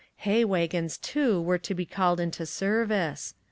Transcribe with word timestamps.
Hay 0.25 0.43
wagons, 0.43 0.97
too, 0.97 1.39
were 1.39 1.59
to 1.59 1.75
be 1.75 1.85
called 1.85 2.19
into 2.19 2.47
service. 2.47 3.35